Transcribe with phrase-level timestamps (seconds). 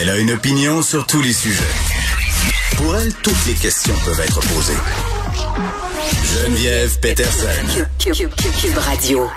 [0.00, 1.62] Elle a une opinion sur tous les sujets.
[2.78, 4.72] Pour elle, toutes les questions peuvent être posées.
[6.24, 7.84] Geneviève Peterson.
[7.98, 9.28] Cube, Radio.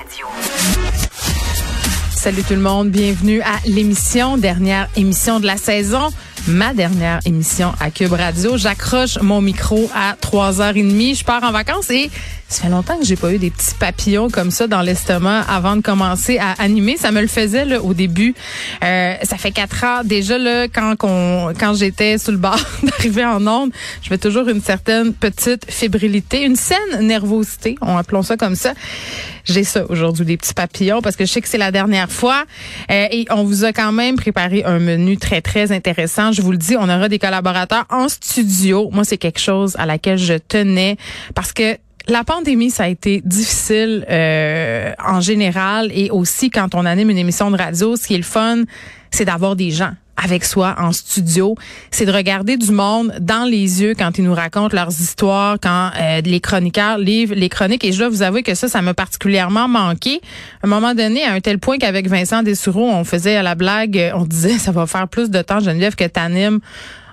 [2.16, 6.14] Salut tout le monde, bienvenue à l'émission, dernière émission de la saison,
[6.48, 8.56] ma dernière émission à Cube Radio.
[8.56, 12.10] J'accroche mon micro à 3h30, je pars en vacances et
[12.54, 15.76] ça fait longtemps que j'ai pas eu des petits papillons comme ça dans l'estomac avant
[15.76, 16.98] de commencer à animer.
[16.98, 18.36] Ça me le faisait là, au début.
[18.84, 23.46] Euh, ça fait quatre ans déjà là quand quand j'étais sur le bord d'arriver en
[23.48, 23.72] onde,
[24.04, 28.74] je fais toujours une certaine petite fébrilité, une saine nervosité, on appelons ça comme ça.
[29.46, 32.46] J'ai ça aujourd'hui, des petits papillons, parce que je sais que c'est la dernière fois.
[32.90, 36.32] Euh, et on vous a quand même préparé un menu très, très intéressant.
[36.32, 38.90] Je vous le dis, on aura des collaborateurs en studio.
[38.94, 40.98] Moi, c'est quelque chose à laquelle je tenais
[41.36, 46.86] parce que la pandémie, ça a été difficile euh, en général et aussi quand on
[46.86, 48.64] anime une émission de radio, ce qui est le fun,
[49.12, 51.56] c'est d'avoir des gens avec soi en studio,
[51.92, 55.92] c'est de regarder du monde dans les yeux quand ils nous racontent leurs histoires, quand
[56.00, 57.84] euh, les chroniqueurs livrent les chroniques.
[57.84, 60.22] Et je dois vous avouer que ça, ça m'a particulièrement manqué.
[60.62, 64.12] À un moment donné, à un tel point qu'avec Vincent Dessureau, on faisait la blague,
[64.16, 66.60] on disait ça va faire plus de temps, Geneviève, que t'animes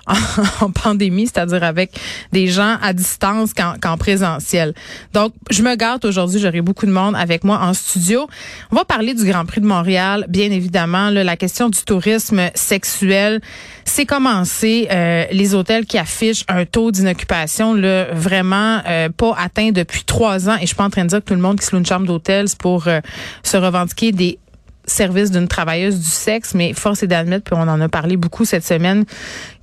[0.61, 1.99] en pandémie, c'est-à-dire avec
[2.31, 4.73] des gens à distance qu'en présentiel.
[5.13, 8.27] Donc, je me gâte aujourd'hui, j'aurai beaucoup de monde avec moi en studio.
[8.71, 11.09] On va parler du Grand Prix de Montréal, bien évidemment.
[11.09, 13.41] la question du tourisme sexuel,
[13.85, 14.87] c'est commencé.
[14.91, 17.75] Euh, les hôtels qui affichent un taux d'inoccupation
[18.13, 20.55] vraiment euh, pas atteint depuis trois ans.
[20.57, 21.79] Et je suis pas en train de dire que tout le monde qui se loue
[21.79, 22.99] une chambre d'hôtel, c'est pour euh,
[23.43, 24.39] se revendiquer des
[24.85, 28.45] service d'une travailleuse du sexe, mais force est d'admettre, puis on en a parlé beaucoup
[28.45, 29.05] cette semaine,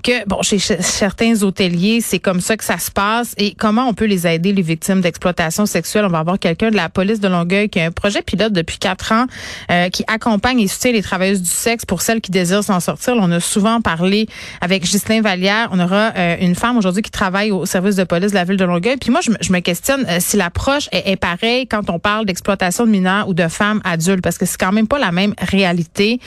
[0.02, 3.34] que bon chez certains hôteliers, c'est comme ça que ça se passe.
[3.36, 6.04] Et comment on peut les aider, les victimes d'exploitation sexuelle?
[6.04, 8.78] On va avoir quelqu'un de la police de Longueuil qui a un projet pilote depuis
[8.78, 9.26] quatre ans
[9.70, 13.14] euh, qui accompagne et soutient les travailleuses du sexe pour celles qui désirent s'en sortir.
[13.16, 14.28] on a souvent parlé
[14.60, 15.68] avec Ghislain Vallière.
[15.72, 18.56] On aura euh, une femme aujourd'hui qui travaille au service de police de la ville
[18.56, 18.96] de Longueuil.
[18.96, 22.86] Puis moi, je me, questionne euh, si l'approche est, est pareille quand on parle d'exploitation
[22.86, 26.20] de mineurs ou de femmes adultes, parce que c'est quand même pas la même réalité.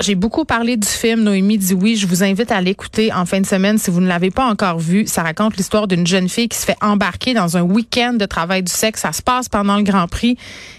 [0.00, 1.96] J'ai beaucoup parlé du film Noémie dit oui.
[1.96, 4.78] Je vous invite à l'écouter en fin de semaine si vous ne l'avez pas encore
[4.78, 5.06] vu.
[5.06, 8.62] Ça raconte l'histoire d'une jeune fille qui se fait embarquer dans un week-end de travail
[8.62, 9.02] du sexe.
[9.02, 10.36] Ça se passe pendant le Grand Prix.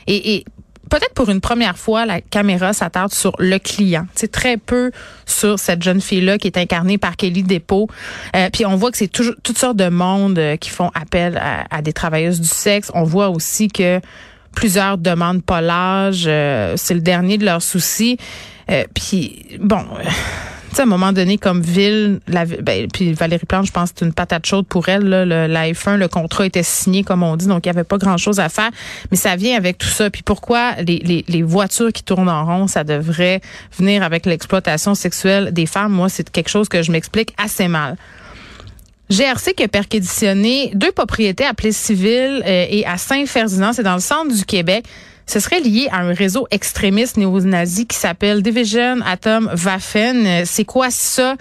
[0.07, 0.43] Et,
[0.89, 4.05] peut-être pour une première fois, la caméra s'attarde sur le client.
[4.15, 4.91] C'est très peu
[5.25, 7.87] sur cette jeune fille-là qui est incarnée par Kelly Depot.
[8.35, 11.37] Euh, puis on voit que c'est toujours toutes sortes de monde euh, qui font appel
[11.37, 12.91] à, à, des travailleuses du sexe.
[12.93, 13.99] On voit aussi que
[14.55, 16.25] plusieurs demandent pas l'âge.
[16.27, 18.17] Euh, c'est le dernier de leurs soucis.
[18.95, 19.85] Puis bon
[20.79, 24.05] à un moment donné, comme ville, la, ben, puis Valérie Plante, je pense que c'est
[24.05, 25.03] une patate chaude pour elle.
[25.03, 27.83] Là, le, la F1, le contrat était signé, comme on dit, donc il n'y avait
[27.83, 28.71] pas grand-chose à faire.
[29.11, 30.09] Mais ça vient avec tout ça.
[30.09, 33.41] Puis pourquoi les, les, les voitures qui tournent en rond, ça devrait
[33.77, 35.91] venir avec l'exploitation sexuelle des femmes?
[35.91, 37.97] Moi, c'est quelque chose que je m'explique assez mal.
[39.09, 43.99] GRC qui a perquisitionné deux propriétés à Plessis-Civil euh, et à Saint-Ferdinand, c'est dans le
[43.99, 44.85] centre du Québec
[45.27, 50.45] ce serait lié à un réseau extrémiste néo-nazi qui s'appelle Division Atom Waffen.
[50.45, 51.35] C'est quoi ça?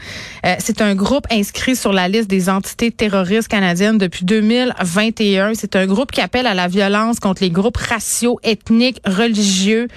[0.47, 5.53] Euh, c'est un groupe inscrit sur la liste des entités terroristes canadiennes depuis 2021.
[5.55, 9.89] C'est un groupe qui appelle à la violence contre les groupes raciaux, ethniques, religieux,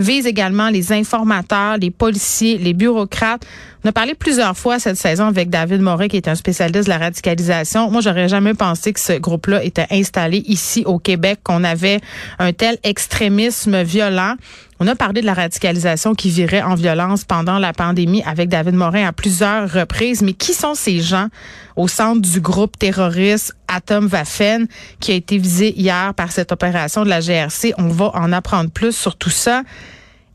[0.00, 3.46] vise également les informateurs, les policiers, les bureaucrates.
[3.86, 6.90] On a parlé plusieurs fois cette saison avec David Moret, qui est un spécialiste de
[6.90, 7.88] la radicalisation.
[7.88, 12.00] Moi, j'aurais jamais pensé que ce groupe-là était installé ici au Québec, qu'on avait
[12.40, 14.34] un tel extrémisme violent.
[14.80, 18.74] On a parlé de la radicalisation qui virait en violence pendant la pandémie avec David
[18.74, 20.20] Morin à plusieurs reprises.
[20.20, 21.28] Mais qui sont ces gens
[21.76, 24.66] au centre du groupe terroriste Atom Waffen
[24.98, 27.72] qui a été visé hier par cette opération de la GRC?
[27.78, 29.62] On va en apprendre plus sur tout ça.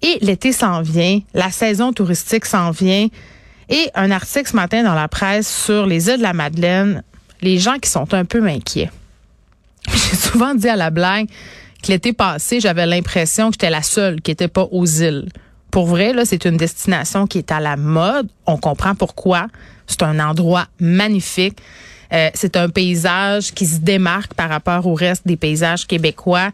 [0.01, 3.09] Et l'été s'en vient, la saison touristique s'en vient.
[3.71, 7.03] Et un article ce matin dans la presse sur les îles de la Madeleine,
[7.41, 8.91] les gens qui sont un peu inquiets.
[9.87, 11.27] J'ai souvent dit à la blague,
[11.81, 15.29] que l'été passé, j'avais l'impression que j'étais la seule qui était pas aux îles.
[15.71, 18.27] Pour vrai, là, c'est une destination qui est à la mode.
[18.45, 19.47] On comprend pourquoi.
[19.87, 21.57] C'est un endroit magnifique.
[22.11, 26.51] Euh, c'est un paysage qui se démarque par rapport au reste des paysages québécois.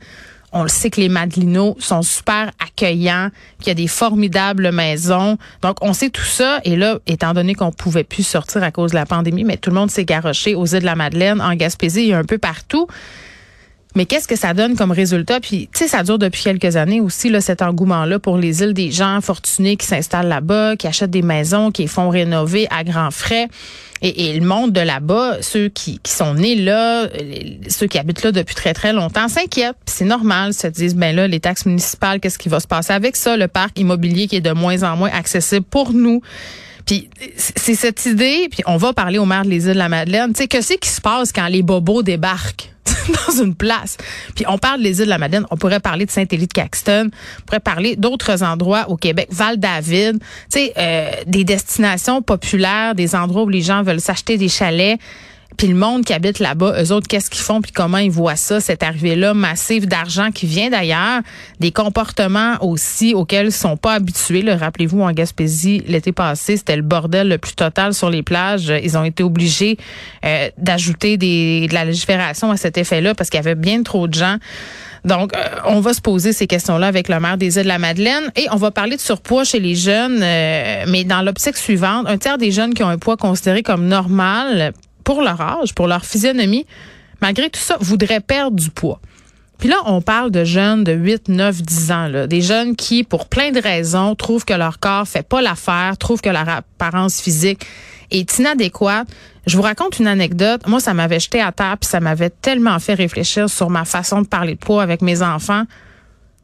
[0.59, 5.37] On le sait que les Madelinos sont super accueillants, qu'il y a des formidables maisons.
[5.61, 6.61] Donc, on sait tout ça.
[6.63, 9.69] Et là, étant donné qu'on pouvait plus sortir à cause de la pandémie, mais tout
[9.69, 12.87] le monde s'est garoché aux îles de la Madeleine, en Gaspésie et un peu partout.
[13.97, 15.39] Mais qu'est-ce que ça donne comme résultat?
[15.39, 18.75] Puis, tu sais, ça dure depuis quelques années aussi, là, cet engouement-là pour les îles
[18.75, 23.09] des gens fortunés qui s'installent là-bas, qui achètent des maisons, qui font rénover à grands
[23.09, 23.47] frais.
[24.03, 27.07] Et, le monde de là-bas, ceux qui, sont nés là,
[27.69, 29.77] ceux qui habitent là depuis très, très longtemps, s'inquiètent.
[29.87, 33.15] c'est normal, se disent, ben là, les taxes municipales, qu'est-ce qui va se passer avec
[33.15, 33.35] ça?
[33.35, 36.21] Le parc immobilier qui est de moins en moins accessible pour nous.
[36.85, 39.89] Puis c'est cette idée, puis on va parler au maire de les îles de la
[39.89, 40.33] Madeleine.
[40.33, 42.76] Tu sais, que c'est qui se passe quand les bobos débarquent?
[43.27, 43.97] dans une place.
[44.35, 47.59] Puis on parle des îles de la Madeleine, on pourrait parler de Saint-Élie-de-Caxton, on pourrait
[47.59, 53.49] parler d'autres endroits au Québec, Val-David, tu sais, euh, des destinations populaires, des endroits où
[53.49, 54.99] les gens veulent s'acheter des chalets.
[55.55, 58.35] Puis le monde qui habite là-bas, eux autres, qu'est-ce qu'ils font puis comment ils voient
[58.35, 61.21] ça, cette arrivée-là massive d'argent qui vient d'ailleurs,
[61.59, 64.43] des comportements aussi auxquels ils sont pas habitués.
[64.53, 68.71] Rappelez-vous, en Gaspésie, l'été passé, c'était le bordel le plus total sur les plages.
[68.83, 69.77] Ils ont été obligés
[70.25, 74.13] euh, d'ajouter de la légifération à cet effet-là parce qu'il y avait bien trop de
[74.13, 74.37] gens.
[75.05, 77.79] Donc, euh, on va se poser ces questions-là avec le maire des îles de la
[77.79, 82.05] Madeleine et on va parler de surpoids chez les jeunes, euh, mais dans l'optique suivante,
[82.07, 84.73] un tiers des jeunes qui ont un poids considéré comme normal
[85.07, 86.65] pour leur âge, pour leur physionomie,
[87.21, 88.99] malgré tout ça, voudraient perdre du poids.
[89.57, 93.29] Puis là, on parle de jeunes de 8, 9, 10 ans, des jeunes qui, pour
[93.29, 97.65] plein de raisons, trouvent que leur corps fait pas l'affaire, trouvent que leur apparence physique
[98.11, 99.07] est inadéquate.
[99.45, 100.67] Je vous raconte une anecdote.
[100.67, 104.21] Moi, ça m'avait jeté à terre, puis ça m'avait tellement fait réfléchir sur ma façon
[104.21, 105.63] de parler de poids avec mes enfants.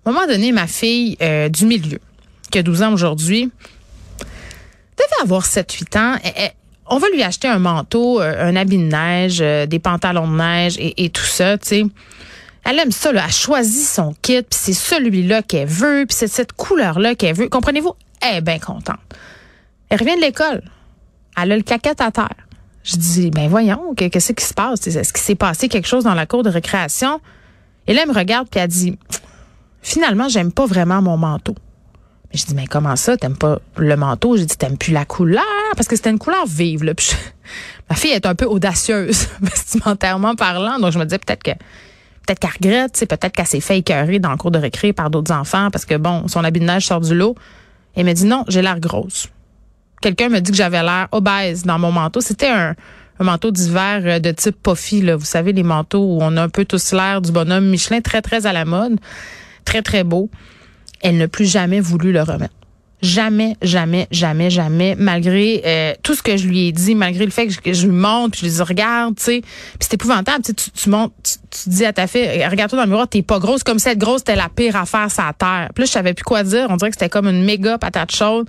[0.05, 1.99] À un moment donné, ma fille euh, du milieu,
[2.49, 3.51] qui a 12 ans aujourd'hui,
[4.21, 6.15] devait avoir 7-8 ans
[6.87, 10.35] on va lui acheter un manteau, euh, un habit de neige, euh, des pantalons de
[10.35, 11.85] neige et, tout ça, tu sais.
[12.65, 13.23] Elle aime ça, là.
[13.25, 17.49] Elle choisit son kit, puis c'est celui-là qu'elle veut, puis c'est cette couleur-là qu'elle veut.
[17.49, 17.93] Comprenez-vous?
[18.21, 18.99] Elle est bien contente.
[19.89, 20.61] Elle revient de l'école.
[21.41, 22.35] Elle a le caquette à terre.
[22.83, 24.87] Je dis, ben voyons, qu'est-ce qui se passe?
[24.87, 27.21] Est-ce qu'il s'est passé quelque chose dans la cour de récréation?
[27.87, 28.97] Et là, elle me regarde, puis elle dit,
[29.81, 31.55] finalement, j'aime pas vraiment mon manteau.
[32.33, 34.37] Je dis, mais comment ça, t'aimes pas le manteau?
[34.37, 35.43] J'ai dit, t'aimes plus la couleur?
[35.75, 36.93] Parce que c'était une couleur vive, là.
[37.89, 40.79] ma fille est un peu audacieuse, vestimentairement parlant.
[40.79, 44.31] Donc, je me disais peut-être que, peut-être qu'elle regrette, peut-être qu'elle s'est fait écœurer dans
[44.31, 47.01] le cours de récré par d'autres enfants parce que, bon, son habit de neige sort
[47.01, 47.35] du lot.
[47.95, 49.27] Elle m'a dit, non, j'ai l'air grosse.
[50.01, 52.21] Quelqu'un me dit que j'avais l'air obèse dans mon manteau.
[52.21, 52.75] C'était un,
[53.19, 55.15] un manteau d'hiver euh, de type puffy, là.
[55.15, 58.21] Vous savez, les manteaux où on a un peu tous l'air du bonhomme Michelin, très,
[58.21, 58.99] très à la mode.
[59.65, 60.29] Très, très beau
[61.03, 62.55] elle n'a plus jamais voulu le remettre.
[63.03, 67.31] Jamais, jamais, jamais, jamais, malgré euh, tout ce que je lui ai dit, malgré le
[67.31, 70.41] fait que je, lui montre, puis je lui dis regarde, tu sais, puis c'est épouvantable,
[70.41, 73.61] tu, tu montes, tu, dis à ta fille, regarde-toi dans le miroir, t'es pas grosse,
[73.61, 75.69] comme si être grosse c'était la pire affaire sur la terre.
[75.75, 78.15] Puis là, je savais plus quoi dire, on dirait que c'était comme une méga patate
[78.15, 78.47] chaude.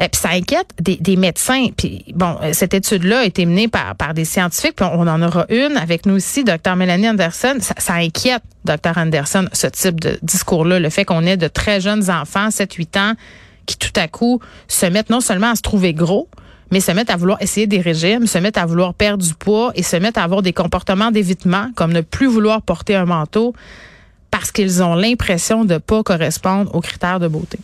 [0.00, 1.66] Euh, puis ça inquiète des, des médecins.
[1.76, 4.76] Puis bon, euh, cette étude-là a été menée par, par des scientifiques.
[4.76, 6.76] Puis on, en aura une avec nous ici, Dr.
[6.76, 7.56] Mélanie Anderson.
[7.60, 8.96] Ça, ça inquiète, Dr.
[8.96, 10.80] Anderson, ce type de discours-là.
[10.80, 13.14] Le fait qu'on ait de très jeunes enfants, 7-8 ans,
[13.66, 16.28] qui tout à coup se mettent non seulement à se trouver gros,
[16.70, 19.72] mais se mettent à vouloir essayer des régimes, se mettent à vouloir perdre du poids
[19.74, 23.54] et se mettent à avoir des comportements d'évitement, comme ne plus vouloir porter un manteau
[24.30, 27.58] parce qu'ils ont l'impression de pas correspondre aux critères de beauté.